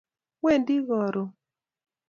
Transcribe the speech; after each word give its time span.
Wendi 0.43 0.75
karon 0.87 1.29